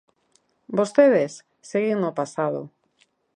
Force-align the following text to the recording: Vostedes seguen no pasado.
Vostedes 0.77 1.33
seguen 1.69 1.97
no 2.01 2.11
pasado. 2.19 2.61